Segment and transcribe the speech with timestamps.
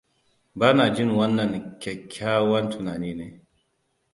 [0.59, 1.51] Bana jin wannan
[1.81, 3.27] kyakkywan tunani ne.